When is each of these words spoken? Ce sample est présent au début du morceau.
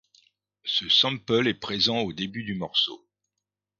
Ce 0.63 0.89
sample 0.89 1.47
est 1.47 1.53
présent 1.53 1.99
au 1.99 2.11
début 2.11 2.43
du 2.43 2.55
morceau. 2.55 3.07